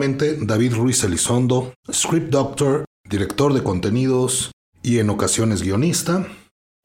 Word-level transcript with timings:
David 0.00 0.72
Ruiz 0.76 1.04
Elizondo, 1.04 1.74
script 1.92 2.30
doctor, 2.30 2.86
director 3.06 3.52
de 3.52 3.62
contenidos 3.62 4.50
y 4.82 4.98
en 4.98 5.10
ocasiones 5.10 5.62
guionista. 5.62 6.26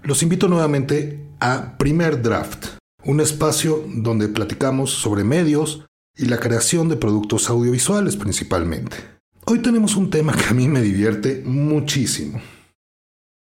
Los 0.03 0.21
invito 0.21 0.49
nuevamente 0.49 1.25
a 1.39 1.77
Primer 1.77 2.21
Draft, 2.21 2.77
un 3.05 3.21
espacio 3.21 3.85
donde 3.87 4.27
platicamos 4.27 4.91
sobre 4.91 5.23
medios 5.23 5.85
y 6.17 6.25
la 6.25 6.39
creación 6.39 6.89
de 6.89 6.97
productos 6.97 7.49
audiovisuales 7.49 8.17
principalmente. 8.17 8.97
Hoy 9.45 9.59
tenemos 9.59 9.95
un 9.95 10.09
tema 10.09 10.33
que 10.33 10.49
a 10.49 10.53
mí 10.53 10.67
me 10.67 10.81
divierte 10.81 11.41
muchísimo. 11.45 12.41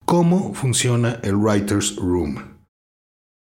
¿Cómo 0.05 0.55
funciona 0.55 1.19
el 1.25 1.35
Writer's 1.35 1.97
Room? 1.97 2.37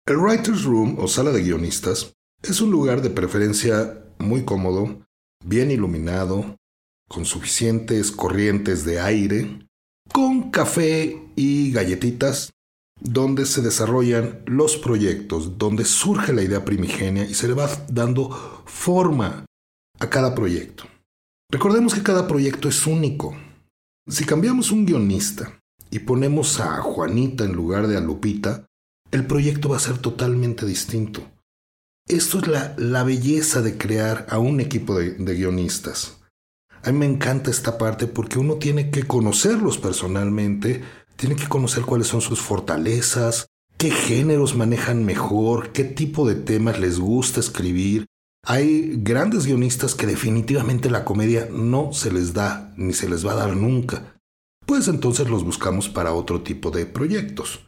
El 0.07 0.19
Writer's 0.19 0.63
Room 0.63 0.99
o 1.01 1.09
sala 1.09 1.33
de 1.33 1.43
guionistas 1.43 2.13
es 2.45 2.61
un 2.61 2.71
lugar 2.71 3.03
de 3.03 3.11
preferencia 3.11 4.05
muy 4.21 4.45
cómodo, 4.45 5.03
bien 5.45 5.71
iluminado, 5.71 6.57
con 7.09 7.25
suficientes 7.25 8.11
corrientes 8.11 8.85
de 8.85 9.01
aire, 9.01 9.67
con 10.13 10.51
café 10.51 11.23
y 11.37 11.73
galletitas, 11.73 12.51
donde 13.01 13.47
se 13.47 13.63
desarrollan 13.63 14.43
los 14.47 14.77
proyectos, 14.77 15.59
donde 15.59 15.85
surge 15.85 16.33
la 16.33 16.43
idea 16.43 16.65
primigenia 16.65 17.25
y 17.25 17.35
se 17.35 17.49
le 17.49 17.55
va 17.55 17.69
dando 17.89 18.31
forma 18.65 19.45
a 19.99 20.09
cada 20.09 20.35
proyecto. 20.35 20.85
Recordemos 21.51 21.95
que 21.95 22.03
cada 22.03 22.27
proyecto 22.27 22.69
es 22.69 22.87
único. 22.87 23.37
Si 24.09 24.25
cambiamos 24.25 24.71
un 24.71 24.87
guionista 24.87 25.61
y 25.91 25.99
ponemos 26.01 26.61
a 26.61 26.81
Juanita 26.81 27.45
en 27.45 27.53
lugar 27.53 27.89
de 27.89 27.97
a 27.97 28.01
Lupita, 28.01 28.67
el 29.11 29.27
proyecto 29.27 29.69
va 29.69 29.77
a 29.77 29.81
ser 29.81 29.99
totalmente 29.99 30.65
distinto. 30.65 31.23
Esto 32.09 32.39
es 32.39 32.49
la, 32.79 33.05
belleza 33.05 33.63
de 33.63 33.79
crear 33.79 34.27
a 34.29 34.39
un 34.39 34.61
equipo 34.61 34.99
de, 34.99 35.13
de 35.13 35.35
guionistas. 35.35 36.19
A 36.83 36.91
mí 36.91 36.99
me 36.99 37.07
encanta 37.07 37.51
esta 37.51 37.79
parte 37.79 38.07
porque 38.07 38.39
uno 38.39 38.57
tiene 38.57 38.91
que 38.91 39.05
conocerlos 39.05 39.79
personalmente, 39.79 40.83
tiene 41.17 41.37
que 41.37 41.49
conocer 41.49 41.85
cuáles 41.85 42.09
son 42.09 42.21
sus 42.21 42.41
fortalezas, 42.41 43.47
qué 43.79 43.91
géneros 43.91 44.57
manejan 44.57 45.05
mejor, 45.05 45.71
qué 45.71 45.85
tipo 45.85 46.27
de 46.27 46.35
temas 46.35 46.81
les 46.81 46.99
gusta 46.99 47.41
escribir. 47.41 48.07
Hay 48.45 48.97
grandes 48.97 49.47
guionistas 49.47 49.95
que 49.95 50.07
definitivamente 50.07 50.91
la 50.91 51.05
comedia 51.05 51.49
no 51.53 51.93
se 51.93 52.13
les 52.13 52.33
da 52.33 52.75
ni 52.77 52.93
se 52.93 53.09
les 53.09 53.25
va 53.25 53.33
a 53.33 53.37
dar 53.37 53.57
nunca. 53.57 54.17
Pues 54.67 54.89
entonces 54.89 55.29
los 55.29 55.45
buscamos 55.45 55.89
para 55.89 56.13
otro 56.13 56.43
tipo 56.43 56.73
de 56.73 56.87
proyectos. 56.87 57.65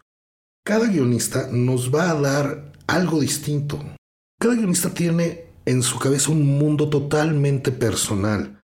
Cada 0.64 0.88
guionista 0.88 1.48
nos 1.52 1.94
va 1.94 2.10
a 2.10 2.20
dar 2.20 2.72
algo 2.88 3.20
distinto. 3.20 3.78
Cada 4.44 4.56
guionista 4.56 4.92
tiene 4.92 5.46
en 5.64 5.82
su 5.82 5.98
cabeza 5.98 6.30
un 6.30 6.44
mundo 6.58 6.90
totalmente 6.90 7.72
personal, 7.72 8.60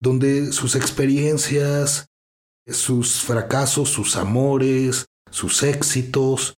donde 0.00 0.52
sus 0.52 0.74
experiencias, 0.74 2.06
sus 2.66 3.20
fracasos, 3.20 3.90
sus 3.90 4.16
amores, 4.16 5.04
sus 5.30 5.64
éxitos, 5.64 6.54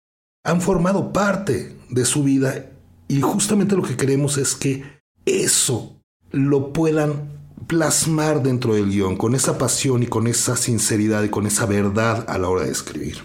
han 0.45 0.61
formado 0.61 1.11
parte 1.11 1.75
de 1.89 2.05
su 2.05 2.23
vida 2.23 2.69
y 3.07 3.21
justamente 3.21 3.75
lo 3.75 3.81
que 3.81 3.97
queremos 3.97 4.37
es 4.37 4.53
que 4.53 4.83
eso 5.25 5.97
lo 6.29 6.73
puedan 6.73 7.31
plasmar 7.65 8.43
dentro 8.43 8.75
del 8.75 8.91
guion 8.91 9.17
con 9.17 9.33
esa 9.33 9.57
pasión 9.57 10.03
y 10.03 10.05
con 10.05 10.27
esa 10.27 10.55
sinceridad 10.57 11.23
y 11.23 11.29
con 11.29 11.47
esa 11.47 11.65
verdad 11.65 12.23
a 12.27 12.37
la 12.37 12.49
hora 12.49 12.65
de 12.65 12.71
escribir. 12.71 13.17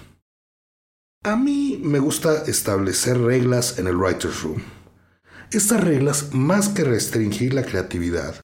A 1.23 1.37
mí 1.37 1.79
me 1.83 1.99
gusta 1.99 2.45
establecer 2.47 3.21
reglas 3.21 3.79
en 3.79 3.89
el 3.89 3.97
Writer's 3.97 4.43
Room. 4.43 4.78
Estas 5.51 5.83
reglas, 5.83 6.35
más 6.35 6.69
que 6.69 6.85
restringir 6.85 7.55
la 7.55 7.63
creatividad, 7.63 8.43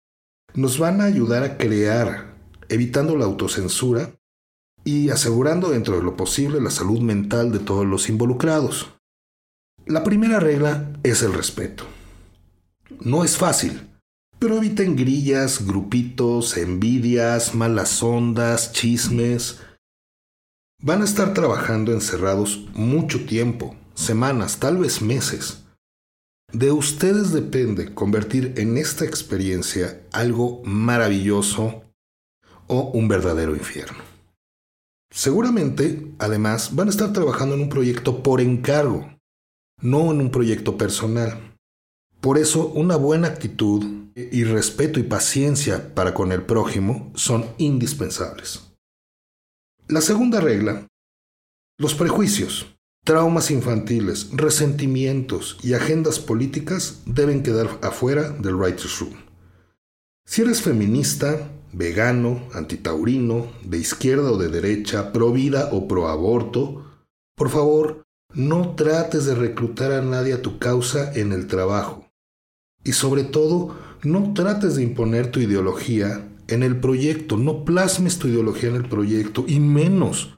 nos 0.55 0.79
van 0.79 1.03
a 1.03 1.05
ayudar 1.05 1.43
a 1.43 1.59
crear, 1.59 2.35
evitando 2.71 3.15
la 3.15 3.27
autocensura 3.27 4.15
y 4.85 5.11
asegurando 5.11 5.69
dentro 5.69 5.97
de 5.97 6.03
lo 6.03 6.17
posible 6.17 6.63
la 6.63 6.71
salud 6.71 7.01
mental 7.01 7.53
de 7.53 7.59
todos 7.59 7.85
los 7.85 8.09
involucrados. 8.09 8.95
La 9.85 10.03
primera 10.03 10.41
regla 10.41 10.95
es 11.03 11.23
el 11.23 11.35
respeto. 11.35 11.85
No 13.01 13.23
es 13.23 13.37
fácil, 13.37 13.87
pero 14.39 14.57
eviten 14.57 14.97
grillas, 14.97 15.67
grupitos, 15.67 16.57
envidias, 16.57 17.55
malas 17.55 18.03
ondas, 18.03 18.73
chismes. 18.73 19.61
Van 20.81 21.03
a 21.03 21.05
estar 21.05 21.35
trabajando 21.35 21.93
encerrados 21.93 22.67
mucho 22.73 23.27
tiempo, 23.27 23.77
semanas, 23.95 24.59
tal 24.59 24.79
vez 24.79 25.03
meses. 25.03 25.64
De 26.55 26.71
ustedes 26.71 27.33
depende 27.33 27.93
convertir 27.95 28.55
en 28.57 28.77
esta 28.77 29.05
experiencia 29.05 30.01
algo 30.13 30.63
maravilloso 30.65 31.83
o 32.69 32.93
un 32.95 33.09
verdadero 33.09 33.57
infierno. 33.57 33.99
Seguramente, 35.11 36.13
además, 36.21 36.77
van 36.77 36.87
a 36.87 36.91
estar 36.93 37.13
trabajando 37.13 37.57
en 37.57 37.63
un 37.63 37.69
proyecto 37.69 38.23
por 38.23 38.41
encargo, 38.41 39.19
no 39.81 40.13
en 40.13 40.21
un 40.21 40.31
proyecto 40.31 40.79
personal. 40.79 41.57
Por 42.21 42.39
eso, 42.39 42.69
una 42.69 42.95
buena 42.95 43.27
actitud 43.27 44.13
y 44.15 44.45
respeto 44.45 45.01
y 45.01 45.03
paciencia 45.03 45.93
para 45.93 46.15
con 46.15 46.31
el 46.31 46.45
prójimo 46.45 47.11
son 47.17 47.47
indispensables. 47.59 48.73
La 49.89 50.01
segunda 50.01 50.41
regla, 50.41 50.87
los 51.81 51.95
prejuicios. 51.95 52.74
Traumas 53.05 53.51
infantiles, 53.51 54.31
resentimientos 54.33 55.59
y 55.63 55.75
agendas 55.75 56.19
políticas 56.19 57.03
deben 57.05 57.43
quedar 57.43 57.79
afuera 57.83 58.31
del 58.31 58.55
Writer's 58.55 58.99
Room. 58.99 59.13
Si 60.25 60.41
eres 60.41 60.63
feminista, 60.63 61.51
vegano, 61.75 62.49
antitaurino, 62.55 63.53
de 63.63 63.77
izquierda 63.77 64.33
o 64.33 64.39
de 64.39 64.49
derecha, 64.49 65.13
pro 65.13 65.33
vida 65.33 65.69
o 65.73 65.87
pro 65.87 66.09
aborto, 66.09 66.83
por 67.37 67.51
favor, 67.51 68.05
no 68.33 68.75
trates 68.75 69.27
de 69.27 69.35
reclutar 69.35 69.93
a 69.93 70.01
nadie 70.01 70.33
a 70.33 70.41
tu 70.41 70.59
causa 70.59 71.13
en 71.13 71.33
el 71.33 71.47
trabajo. 71.47 72.09
Y 72.85 72.93
sobre 72.93 73.25
todo, 73.25 73.77
no 74.03 74.33
trates 74.33 74.77
de 74.77 74.83
imponer 74.83 75.31
tu 75.31 75.41
ideología 75.41 76.27
en 76.49 76.63
el 76.63 76.81
proyecto, 76.81 77.37
no 77.37 77.67
plasmes 77.67 78.19
tu 78.19 78.29
ideología 78.29 78.71
en 78.71 78.77
el 78.77 78.89
proyecto, 78.89 79.45
y 79.47 79.61
menos 79.61 80.35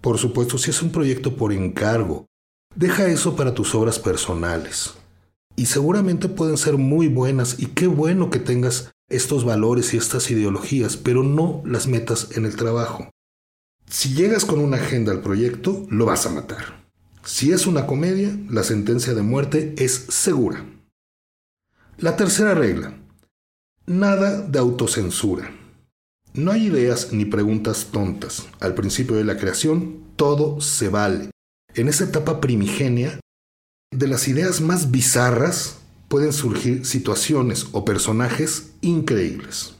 por 0.00 0.18
supuesto, 0.18 0.58
si 0.58 0.70
es 0.70 0.82
un 0.82 0.90
proyecto 0.90 1.36
por 1.36 1.52
encargo, 1.52 2.26
deja 2.74 3.06
eso 3.06 3.36
para 3.36 3.54
tus 3.54 3.74
obras 3.74 3.98
personales. 3.98 4.94
Y 5.56 5.66
seguramente 5.66 6.28
pueden 6.28 6.56
ser 6.56 6.76
muy 6.76 7.08
buenas 7.08 7.58
y 7.58 7.66
qué 7.66 7.88
bueno 7.88 8.30
que 8.30 8.38
tengas 8.38 8.92
estos 9.08 9.44
valores 9.44 9.92
y 9.94 9.96
estas 9.96 10.30
ideologías, 10.30 10.96
pero 10.96 11.22
no 11.22 11.62
las 11.64 11.86
metas 11.88 12.28
en 12.36 12.44
el 12.44 12.56
trabajo. 12.56 13.10
Si 13.88 14.14
llegas 14.14 14.44
con 14.44 14.60
una 14.60 14.76
agenda 14.76 15.12
al 15.12 15.22
proyecto, 15.22 15.86
lo 15.88 16.04
vas 16.04 16.26
a 16.26 16.30
matar. 16.30 16.86
Si 17.24 17.52
es 17.52 17.66
una 17.66 17.86
comedia, 17.86 18.38
la 18.48 18.62
sentencia 18.62 19.14
de 19.14 19.22
muerte 19.22 19.74
es 19.78 20.06
segura. 20.08 20.64
La 21.98 22.16
tercera 22.16 22.54
regla. 22.54 22.94
Nada 23.86 24.42
de 24.42 24.58
autocensura. 24.58 25.50
No 26.34 26.52
hay 26.52 26.66
ideas 26.66 27.12
ni 27.12 27.24
preguntas 27.24 27.88
tontas. 27.90 28.46
Al 28.60 28.74
principio 28.74 29.16
de 29.16 29.24
la 29.24 29.36
creación, 29.36 30.04
todo 30.16 30.60
se 30.60 30.88
vale. 30.88 31.30
En 31.74 31.88
esa 31.88 32.04
etapa 32.04 32.40
primigenia, 32.40 33.18
de 33.90 34.08
las 34.08 34.28
ideas 34.28 34.60
más 34.60 34.90
bizarras 34.90 35.78
pueden 36.08 36.32
surgir 36.32 36.84
situaciones 36.84 37.68
o 37.72 37.84
personajes 37.84 38.72
increíbles. 38.80 39.74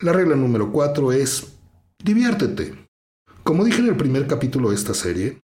La 0.00 0.12
regla 0.12 0.36
número 0.36 0.72
4 0.72 1.12
es 1.12 1.46
diviértete. 2.02 2.74
Como 3.42 3.64
dije 3.64 3.80
en 3.80 3.88
el 3.88 3.96
primer 3.96 4.26
capítulo 4.26 4.70
de 4.70 4.76
esta 4.76 4.94
serie, 4.94 5.40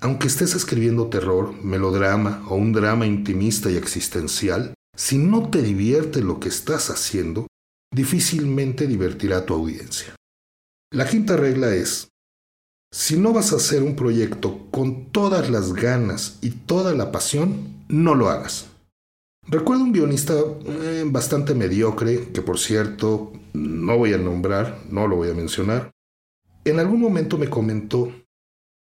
aunque 0.00 0.28
estés 0.28 0.54
escribiendo 0.54 1.08
terror, 1.08 1.52
melodrama 1.64 2.44
o 2.48 2.56
un 2.56 2.72
drama 2.72 3.06
intimista 3.06 3.70
y 3.70 3.76
existencial, 3.76 4.74
si 4.96 5.18
no 5.18 5.48
te 5.50 5.62
divierte 5.62 6.20
lo 6.20 6.40
que 6.40 6.48
estás 6.48 6.90
haciendo, 6.90 7.46
difícilmente 7.92 8.86
divertirá 8.86 9.38
a 9.38 9.46
tu 9.46 9.54
audiencia. 9.54 10.14
La 10.92 11.06
quinta 11.06 11.36
regla 11.36 11.74
es, 11.74 12.08
si 12.90 13.18
no 13.18 13.32
vas 13.32 13.52
a 13.52 13.56
hacer 13.56 13.82
un 13.82 13.96
proyecto 13.96 14.66
con 14.70 15.12
todas 15.12 15.50
las 15.50 15.74
ganas 15.74 16.38
y 16.40 16.50
toda 16.50 16.94
la 16.94 17.12
pasión, 17.12 17.84
no 17.88 18.14
lo 18.14 18.30
hagas. 18.30 18.66
Recuerdo 19.46 19.84
un 19.84 19.92
guionista 19.92 20.34
eh, 20.66 21.04
bastante 21.06 21.54
mediocre, 21.54 22.28
que 22.32 22.42
por 22.42 22.58
cierto 22.58 23.32
no 23.54 23.96
voy 23.96 24.12
a 24.12 24.18
nombrar, 24.18 24.78
no 24.90 25.06
lo 25.06 25.16
voy 25.16 25.30
a 25.30 25.34
mencionar. 25.34 25.90
En 26.64 26.78
algún 26.78 27.00
momento 27.00 27.38
me 27.38 27.48
comentó, 27.48 28.12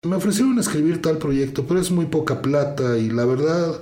me 0.05 0.15
ofrecieron 0.15 0.59
escribir 0.59 1.01
tal 1.01 1.17
proyecto, 1.17 1.65
pero 1.65 1.79
es 1.79 1.91
muy 1.91 2.05
poca 2.05 2.41
plata 2.41 2.97
y 2.97 3.09
la 3.09 3.25
verdad, 3.25 3.81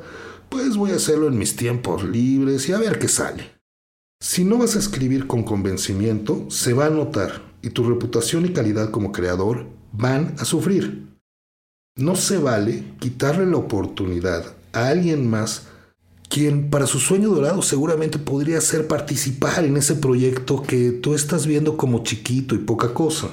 pues 0.50 0.78
voy 0.78 0.92
a 0.92 0.96
hacerlo 0.96 1.28
en 1.28 1.38
mis 1.38 1.56
tiempos 1.56 2.04
libres 2.04 2.70
y 2.70 2.74
a 2.74 2.80
ver 2.80 3.00
qué 3.00 3.08
sale. 3.08 3.57
Si 4.20 4.44
no 4.44 4.58
vas 4.58 4.76
a 4.76 4.80
escribir 4.80 5.28
con 5.28 5.44
convencimiento, 5.44 6.50
se 6.50 6.74
va 6.74 6.88
a 6.88 6.90
notar 6.90 7.44
y 7.62 7.70
tu 7.70 7.88
reputación 7.88 8.46
y 8.46 8.50
calidad 8.50 8.90
como 8.90 9.12
creador 9.12 9.68
van 9.92 10.36
a 10.40 10.46
sufrir. 10.46 11.08
No 11.96 12.16
se 12.16 12.40
vale 12.40 12.84
quitarle 13.00 13.46
la 13.46 13.58
oportunidad 13.58 14.56
a 14.74 14.88
alguien 14.88 15.30
más 15.30 15.68
quien 16.30 16.70
para 16.70 16.88
su 16.88 17.00
sueño 17.00 17.30
dorado 17.30 17.62
seguramente 17.62 18.20
podría 18.20 18.60
ser 18.60 18.88
participar 18.88 19.64
en 19.64 19.78
ese 19.78 19.96
proyecto 19.96 20.62
que 20.62 20.92
tú 20.92 21.14
estás 21.14 21.46
viendo 21.46 21.78
como 21.78 22.04
chiquito 22.04 22.56
y 22.56 22.60
poca 22.60 22.94
cosa. 22.94 23.30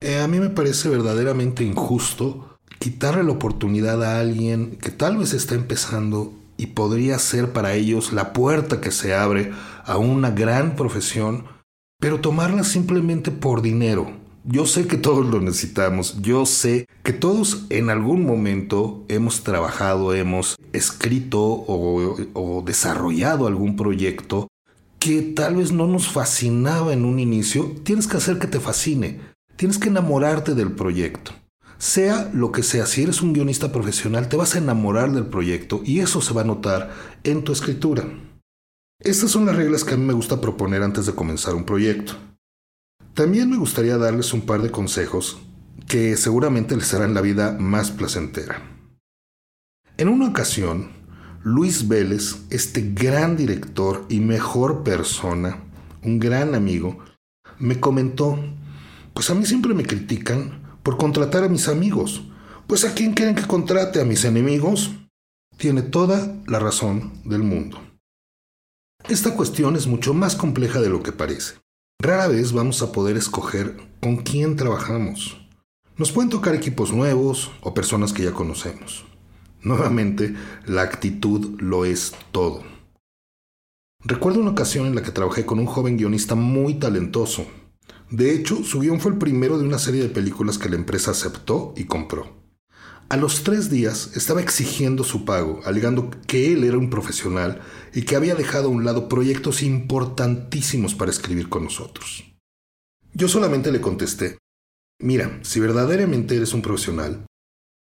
Eh, 0.00 0.18
a 0.18 0.28
mí 0.28 0.38
me 0.38 0.50
parece 0.50 0.88
verdaderamente 0.88 1.64
injusto 1.64 2.58
quitarle 2.78 3.24
la 3.24 3.32
oportunidad 3.32 4.04
a 4.04 4.20
alguien 4.20 4.76
que 4.76 4.90
tal 4.90 5.16
vez 5.16 5.32
está 5.32 5.54
empezando 5.54 6.32
y 6.58 6.68
podría 6.68 7.18
ser 7.18 7.52
para 7.52 7.74
ellos 7.74 8.12
la 8.12 8.32
puerta 8.32 8.80
que 8.80 8.90
se 8.90 9.14
abre 9.14 9.52
a 9.86 9.96
una 9.96 10.30
gran 10.30 10.76
profesión, 10.76 11.44
pero 11.98 12.20
tomarla 12.20 12.64
simplemente 12.64 13.30
por 13.30 13.62
dinero. 13.62 14.10
Yo 14.44 14.66
sé 14.66 14.86
que 14.86 14.96
todos 14.96 15.26
lo 15.26 15.40
necesitamos, 15.40 16.20
yo 16.22 16.46
sé 16.46 16.86
que 17.02 17.12
todos 17.12 17.66
en 17.70 17.90
algún 17.90 18.24
momento 18.24 19.04
hemos 19.08 19.42
trabajado, 19.42 20.14
hemos 20.14 20.56
escrito 20.72 21.40
o, 21.42 22.16
o 22.34 22.62
desarrollado 22.62 23.46
algún 23.46 23.74
proyecto 23.74 24.46
que 25.00 25.22
tal 25.22 25.56
vez 25.56 25.72
no 25.72 25.88
nos 25.88 26.08
fascinaba 26.08 26.92
en 26.92 27.04
un 27.04 27.18
inicio, 27.18 27.74
tienes 27.82 28.06
que 28.06 28.18
hacer 28.18 28.38
que 28.38 28.46
te 28.46 28.60
fascine, 28.60 29.20
tienes 29.56 29.78
que 29.78 29.88
enamorarte 29.88 30.54
del 30.54 30.72
proyecto. 30.72 31.32
Sea 31.78 32.30
lo 32.32 32.52
que 32.52 32.62
sea, 32.62 32.86
si 32.86 33.02
eres 33.02 33.22
un 33.22 33.32
guionista 33.32 33.72
profesional, 33.72 34.28
te 34.28 34.36
vas 34.36 34.54
a 34.54 34.58
enamorar 34.58 35.12
del 35.12 35.26
proyecto 35.26 35.82
y 35.84 36.00
eso 36.00 36.20
se 36.20 36.32
va 36.32 36.42
a 36.42 36.44
notar 36.44 36.90
en 37.24 37.42
tu 37.42 37.52
escritura. 37.52 38.04
Estas 38.98 39.30
son 39.30 39.44
las 39.44 39.56
reglas 39.56 39.84
que 39.84 39.92
a 39.92 39.96
mí 39.98 40.04
me 40.04 40.14
gusta 40.14 40.40
proponer 40.40 40.82
antes 40.82 41.04
de 41.04 41.14
comenzar 41.14 41.54
un 41.54 41.64
proyecto. 41.64 42.14
También 43.12 43.50
me 43.50 43.58
gustaría 43.58 43.98
darles 43.98 44.32
un 44.32 44.40
par 44.40 44.62
de 44.62 44.70
consejos 44.70 45.38
que 45.86 46.16
seguramente 46.16 46.74
les 46.76 46.92
harán 46.94 47.12
la 47.12 47.20
vida 47.20 47.56
más 47.58 47.90
placentera. 47.90 48.62
En 49.98 50.08
una 50.08 50.28
ocasión, 50.28 50.92
Luis 51.42 51.88
Vélez, 51.88 52.38
este 52.48 52.92
gran 52.94 53.36
director 53.36 54.06
y 54.08 54.20
mejor 54.20 54.82
persona, 54.82 55.62
un 56.02 56.18
gran 56.18 56.54
amigo, 56.54 56.98
me 57.58 57.78
comentó, 57.78 58.38
pues 59.12 59.28
a 59.28 59.34
mí 59.34 59.44
siempre 59.44 59.74
me 59.74 59.84
critican 59.84 60.78
por 60.82 60.96
contratar 60.96 61.44
a 61.44 61.48
mis 61.48 61.68
amigos. 61.68 62.24
Pues 62.66 62.84
a 62.84 62.94
quién 62.94 63.12
quieren 63.12 63.34
que 63.34 63.46
contrate 63.46 64.00
a 64.00 64.04
mis 64.06 64.24
enemigos? 64.24 64.90
Tiene 65.58 65.82
toda 65.82 66.34
la 66.46 66.58
razón 66.58 67.12
del 67.24 67.42
mundo. 67.42 67.85
Esta 69.08 69.34
cuestión 69.34 69.76
es 69.76 69.86
mucho 69.86 70.14
más 70.14 70.34
compleja 70.34 70.80
de 70.80 70.88
lo 70.88 71.02
que 71.02 71.12
parece. 71.12 71.54
Rara 72.00 72.28
vez 72.28 72.52
vamos 72.52 72.82
a 72.82 72.92
poder 72.92 73.16
escoger 73.16 73.76
con 74.00 74.16
quién 74.16 74.56
trabajamos. 74.56 75.40
Nos 75.96 76.12
pueden 76.12 76.30
tocar 76.30 76.54
equipos 76.54 76.92
nuevos 76.92 77.52
o 77.60 77.72
personas 77.72 78.12
que 78.12 78.24
ya 78.24 78.32
conocemos. 78.32 79.04
Nuevamente, 79.62 80.34
la 80.66 80.82
actitud 80.82 81.60
lo 81.60 81.84
es 81.84 82.14
todo. 82.32 82.62
Recuerdo 84.04 84.40
una 84.40 84.50
ocasión 84.50 84.86
en 84.86 84.94
la 84.94 85.02
que 85.02 85.12
trabajé 85.12 85.46
con 85.46 85.58
un 85.58 85.66
joven 85.66 85.96
guionista 85.96 86.34
muy 86.34 86.74
talentoso, 86.74 87.46
de 88.10 88.32
hecho, 88.32 88.62
su 88.62 88.80
guion 88.80 89.00
fue 89.00 89.12
el 89.12 89.18
primero 89.18 89.58
de 89.58 89.64
una 89.64 89.78
serie 89.78 90.02
de 90.02 90.08
películas 90.08 90.58
que 90.58 90.68
la 90.68 90.76
empresa 90.76 91.10
aceptó 91.10 91.74
y 91.76 91.84
compró. 91.84 92.45
A 93.08 93.16
los 93.16 93.44
tres 93.44 93.70
días 93.70 94.16
estaba 94.16 94.40
exigiendo 94.40 95.04
su 95.04 95.24
pago, 95.24 95.60
alegando 95.64 96.10
que 96.26 96.52
él 96.52 96.64
era 96.64 96.76
un 96.76 96.90
profesional 96.90 97.60
y 97.94 98.02
que 98.02 98.16
había 98.16 98.34
dejado 98.34 98.66
a 98.66 98.72
un 98.72 98.84
lado 98.84 99.08
proyectos 99.08 99.62
importantísimos 99.62 100.96
para 100.96 101.12
escribir 101.12 101.48
con 101.48 101.62
nosotros. 101.62 102.24
Yo 103.14 103.28
solamente 103.28 103.70
le 103.70 103.80
contesté, 103.80 104.38
mira, 105.00 105.38
si 105.42 105.60
verdaderamente 105.60 106.36
eres 106.36 106.52
un 106.52 106.62
profesional, 106.62 107.24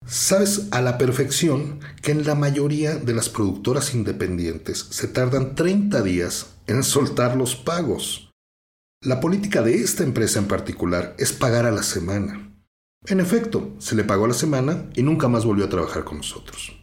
sabes 0.07 0.69
a 0.73 0.83
la 0.83 0.99
perfección 0.99 1.81
que 2.03 2.13
en 2.13 2.27
la 2.27 2.35
mayoría 2.35 2.97
de 2.97 3.15
las 3.15 3.31
productoras 3.31 3.95
independientes 3.95 4.89
se 4.91 5.09
tardan 5.09 5.55
30 5.55 6.03
días 6.03 6.55
en 6.67 6.83
soltar 6.83 7.35
los 7.35 7.57
pagos. 7.57 8.31
La 9.03 9.21
política 9.21 9.63
de 9.63 9.77
esta 9.77 10.05
empresa 10.05 10.39
en 10.39 10.49
particular 10.49 11.17
es 11.19 11.33
pagar 11.33 11.65
a 11.65 11.71
la 11.71 11.83
semana. 11.83 12.48
En 13.06 13.21
efecto, 13.21 13.75
se 13.79 13.95
le 13.95 14.05
pagó 14.05 14.27
la 14.27 14.35
semana 14.35 14.91
y 14.95 15.03
nunca 15.03 15.29
más 15.29 15.45
volvió 15.45 15.65
a 15.65 15.71
trabajar 15.71 16.05
con 16.05 16.19
nosotros. 16.19 16.77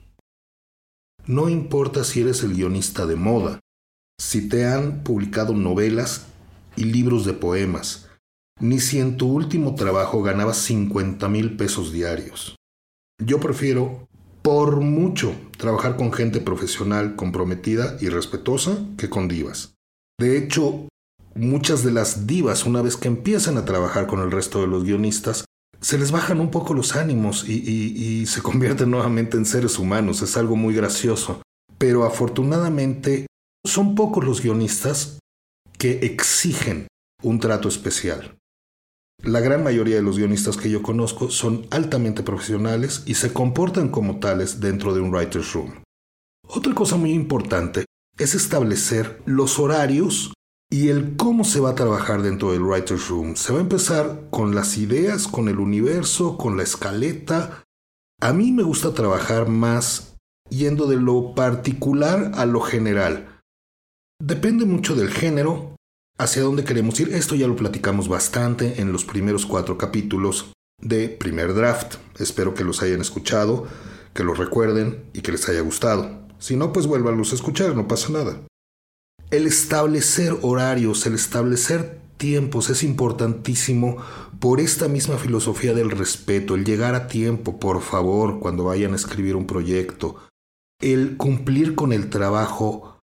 No 1.27 1.49
importa 1.49 2.03
si 2.03 2.21
eres 2.21 2.43
el 2.43 2.53
guionista 2.53 3.05
de 3.05 3.15
moda, 3.15 3.59
si 4.19 4.47
te 4.47 4.65
han 4.65 5.03
publicado 5.03 5.53
novelas 5.53 6.27
y 6.75 6.85
libros 6.85 7.25
de 7.25 7.33
poemas, 7.33 8.09
ni 8.59 8.79
si 8.79 8.99
en 8.99 9.17
tu 9.17 9.27
último 9.27 9.75
trabajo 9.75 10.21
ganabas 10.21 10.57
50 10.57 11.27
mil 11.29 11.57
pesos 11.57 11.91
diarios. 11.91 12.55
Yo 13.23 13.39
prefiero, 13.39 14.07
por 14.41 14.81
mucho, 14.81 15.35
trabajar 15.57 15.97
con 15.97 16.13
gente 16.13 16.39
profesional, 16.41 17.15
comprometida 17.15 17.97
y 17.99 18.09
respetuosa 18.09 18.77
que 18.97 19.09
con 19.09 19.27
divas. 19.27 19.73
De 20.19 20.37
hecho, 20.37 20.87
muchas 21.33 21.83
de 21.83 21.91
las 21.91 22.27
divas, 22.27 22.65
una 22.65 22.81
vez 22.81 22.97
que 22.97 23.07
empiezan 23.07 23.57
a 23.57 23.65
trabajar 23.65 24.07
con 24.07 24.19
el 24.21 24.31
resto 24.31 24.61
de 24.61 24.67
los 24.67 24.83
guionistas, 24.83 25.44
se 25.85 25.99
les 25.99 26.09
bajan 26.11 26.39
un 26.39 26.49
poco 26.49 26.73
los 26.73 26.95
ánimos 26.95 27.47
y, 27.47 28.25
se 28.25 28.41
convierten 28.41 28.89
nuevamente 28.91 29.37
en 29.37 29.45
seres 29.45 29.77
humanos. 29.77 30.23
Es 30.23 30.35
algo 30.35 30.55
muy 30.55 30.73
gracioso. 30.73 31.43
Pero 31.77 32.05
afortunadamente 32.05 33.27
son 33.63 33.93
pocos 33.93 34.25
los 34.25 34.41
guionistas 34.41 35.19
que 35.77 35.99
exigen 35.99 36.87
un 37.21 37.39
trato 37.39 37.69
especial. 37.69 38.35
La 39.23 39.41
gran 39.41 39.63
mayoría 39.63 39.97
de 39.97 40.01
los 40.01 40.17
guionistas 40.17 40.57
que 40.57 40.71
yo 40.71 40.81
conozco 40.81 41.29
son 41.29 41.67
altamente 41.69 42.23
profesionales 42.23 43.03
y 43.05 43.13
se 43.13 43.31
comportan 43.31 43.89
como 43.89 44.19
tales 44.19 44.59
dentro 44.59 44.95
de 44.95 45.01
un 45.01 45.11
writer's 45.11 45.53
room. 45.53 45.83
Otra 46.47 46.73
cosa 46.73 46.95
muy 46.95 47.11
importante 47.11 47.85
es 48.17 48.33
establecer 48.33 49.21
los 49.27 49.59
horarios 49.59 50.33
y 50.75 50.89
el 50.89 51.15
cómo 51.15 51.45
se 51.45 51.61
va 51.61 51.69
a 51.69 51.75
trabajar 51.75 52.21
dentro 52.21 52.51
del 52.51 52.61
Writer's 52.61 53.07
Room. 53.07 53.37
Se 53.37 53.53
va 53.53 53.59
a 53.59 53.61
empezar 53.61 54.27
con 54.29 54.55
las 54.55 54.75
ideas, 54.77 55.25
con 55.25 55.47
el 55.47 55.59
universo, 55.59 56.37
con 56.37 56.57
la 56.57 56.63
escaleta. 56.63 57.63
A 58.19 58.33
mí 58.33 58.51
me 58.51 58.61
gusta 58.61 58.93
trabajar 58.93 59.47
más 59.47 60.17
yendo 60.49 60.87
de 60.87 60.97
lo 60.97 61.33
particular 61.33 62.33
a 62.35 62.45
lo 62.45 62.59
general. 62.59 63.39
Depende 64.21 64.65
mucho 64.65 64.95
del 64.95 65.11
género, 65.11 65.77
hacia 66.17 66.41
dónde 66.41 66.65
queremos 66.65 66.99
ir. 66.99 67.13
Esto 67.13 67.35
ya 67.35 67.47
lo 67.47 67.55
platicamos 67.55 68.09
bastante 68.09 68.81
en 68.81 68.91
los 68.91 69.05
primeros 69.05 69.45
cuatro 69.45 69.77
capítulos 69.77 70.51
de 70.81 71.07
primer 71.07 71.53
draft. 71.53 71.95
Espero 72.19 72.53
que 72.53 72.65
los 72.65 72.81
hayan 72.81 72.99
escuchado, 72.99 73.65
que 74.13 74.25
los 74.25 74.37
recuerden 74.37 75.05
y 75.13 75.21
que 75.21 75.31
les 75.31 75.47
haya 75.47 75.61
gustado. 75.61 76.27
Si 76.37 76.57
no, 76.57 76.73
pues 76.73 76.85
vuélvanlos 76.85 77.31
a 77.31 77.35
escuchar, 77.35 77.77
no 77.77 77.87
pasa 77.87 78.09
nada. 78.09 78.41
El 79.31 79.47
establecer 79.47 80.37
horarios, 80.41 81.05
el 81.05 81.15
establecer 81.15 81.99
tiempos 82.17 82.69
es 82.69 82.83
importantísimo 82.83 83.97
por 84.39 84.59
esta 84.59 84.87
misma 84.87 85.17
filosofía 85.17 85.73
del 85.73 85.91
respeto, 85.91 86.55
el 86.55 86.63
llegar 86.63 86.95
a 86.95 87.07
tiempo, 87.07 87.59
por 87.59 87.81
favor, 87.81 88.39
cuando 88.39 88.65
vayan 88.65 88.93
a 88.93 88.97
escribir 88.97 89.35
un 89.35 89.47
proyecto, 89.47 90.15
el 90.79 91.17
cumplir 91.17 91.75
con 91.75 91.91
el 91.91 92.09
trabajo, 92.09 92.99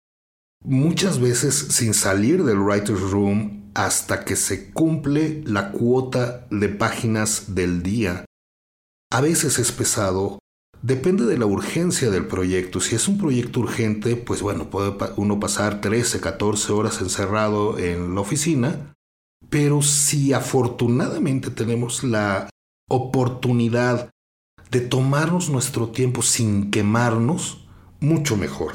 muchas 0.63 1.19
veces 1.19 1.53
sin 1.55 1.93
salir 1.93 2.43
del 2.43 2.59
writer's 2.59 3.11
room 3.11 3.71
hasta 3.75 4.25
que 4.25 4.35
se 4.35 4.71
cumple 4.71 5.43
la 5.45 5.71
cuota 5.71 6.47
de 6.49 6.69
páginas 6.69 7.53
del 7.53 7.83
día. 7.83 8.25
A 9.11 9.21
veces 9.21 9.59
es 9.59 9.71
pesado, 9.71 10.39
Depende 10.81 11.25
de 11.25 11.37
la 11.37 11.45
urgencia 11.45 12.11
del 12.11 12.27
proyecto. 12.27 12.79
Si 12.79 12.95
es 12.95 13.07
un 13.07 13.17
proyecto 13.17 13.61
urgente, 13.61 14.15
pues 14.15 14.41
bueno, 14.41 14.69
puede 14.69 14.93
uno 15.15 15.39
pasar 15.39 15.81
13, 15.81 16.19
14 16.19 16.71
horas 16.71 17.01
encerrado 17.01 17.79
en 17.79 18.13
la 18.13 18.21
oficina. 18.21 18.93
Pero 19.49 19.81
si 19.81 20.33
afortunadamente 20.33 21.49
tenemos 21.49 22.03
la 22.03 22.49
oportunidad 22.89 24.09
de 24.71 24.81
tomarnos 24.81 25.49
nuestro 25.49 25.89
tiempo 25.89 26.21
sin 26.21 26.69
quemarnos, 26.69 27.67
mucho 27.99 28.37
mejor. 28.37 28.73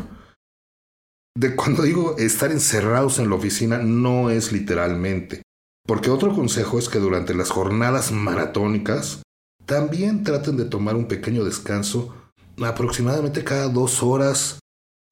De 1.37 1.55
cuando 1.57 1.83
digo 1.83 2.17
estar 2.19 2.51
encerrados 2.51 3.19
en 3.19 3.31
la 3.31 3.37
oficina, 3.37 3.79
no 3.79 4.31
es 4.31 4.53
literalmente. 4.53 5.43
Porque 5.87 6.11
otro 6.11 6.35
consejo 6.35 6.79
es 6.79 6.89
que 6.89 6.99
durante 6.99 7.35
las 7.35 7.51
jornadas 7.51 8.13
maratónicas 8.13 9.23
también 9.73 10.23
traten 10.23 10.59
de 10.59 10.67
tomar 10.67 10.97
un 10.97 11.07
pequeño 11.07 11.45
descanso 11.45 12.15
aproximadamente 12.63 13.43
cada 13.43 13.69
dos 13.69 14.03
horas. 14.03 14.59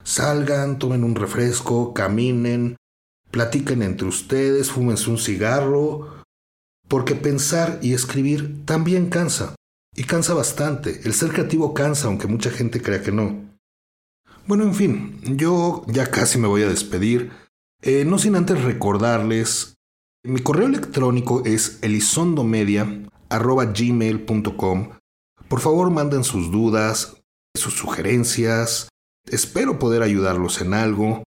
Salgan, 0.05 0.79
tomen 0.79 1.03
un 1.03 1.15
refresco, 1.15 1.95
caminen, 1.95 2.77
platiquen 3.31 3.81
entre 3.81 4.07
ustedes, 4.07 4.71
fúmense 4.71 5.09
un 5.09 5.17
cigarro, 5.17 6.23
porque 6.89 7.15
pensar 7.15 7.79
y 7.81 7.95
escribir 7.95 8.67
también 8.67 9.09
cansa, 9.09 9.55
y 9.97 10.05
cansa 10.05 10.35
bastante. 10.35 11.01
El 11.05 11.15
ser 11.15 11.31
creativo 11.31 11.73
cansa, 11.73 12.09
aunque 12.09 12.27
mucha 12.27 12.51
gente 12.51 12.83
crea 12.83 13.03
que 13.03 13.13
no. 13.13 13.51
Bueno, 14.47 14.65
en 14.65 14.75
fin, 14.75 15.21
yo 15.39 15.87
ya 15.87 16.11
casi 16.11 16.39
me 16.39 16.49
voy 16.49 16.65
a 16.65 16.69
despedir, 16.69 17.31
eh, 17.81 18.05
no 18.05 18.19
sin 18.19 18.37
antes 18.37 18.63
recordarles, 18.63 19.77
mi 20.23 20.43
correo 20.43 20.67
electrónico 20.67 21.45
es 21.47 21.79
elizondomedia 21.81 23.07
arroba 23.31 23.65
gmail.com. 23.67 24.91
Por 25.49 25.61
favor, 25.61 25.91
manden 25.91 26.25
sus 26.25 26.51
dudas, 26.51 27.17
sus 27.55 27.75
sugerencias, 27.75 28.91
Espero 29.31 29.79
poder 29.79 30.03
ayudarlos 30.03 30.61
en 30.61 30.75
algo. 30.75 31.23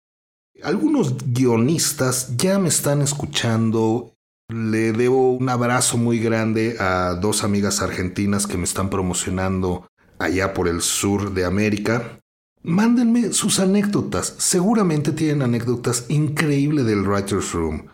Algunos 0.62 1.16
guionistas 1.34 2.36
ya 2.38 2.60
me 2.60 2.70
están 2.70 3.02
escuchando. 3.02 4.14
Le 4.50 4.92
debo 4.92 5.34
un 5.34 5.50
abrazo 5.50 5.98
muy 5.98 6.20
grande 6.20 6.76
a 6.80 7.16
dos 7.16 7.44
amigas 7.44 7.82
argentinas 7.82 8.46
que 8.46 8.58
me 8.58 8.66
están 8.66 8.90
promocionando 8.90 9.88
allá 10.20 10.54
por 10.54 10.68
el 10.68 10.82
sur 10.82 11.34
de 11.34 11.46
América. 11.46 12.20
Mándenme 12.62 13.34
sus 13.34 13.60
anécdotas. 13.60 14.36
Seguramente 14.38 15.12
tienen 15.12 15.42
anécdotas 15.42 16.06
increíbles 16.10 16.86
del 16.86 17.08
Writer's 17.08 17.54
Room. 17.54 17.88